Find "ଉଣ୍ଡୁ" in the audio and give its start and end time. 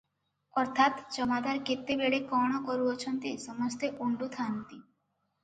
4.09-4.33